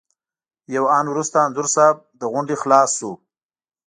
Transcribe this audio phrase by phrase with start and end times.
[0.75, 3.11] یو آن وروسته انځور صاحب له غونډې خلاص شو.